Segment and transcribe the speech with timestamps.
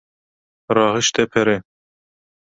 [0.75, 1.57] Rahişte pere.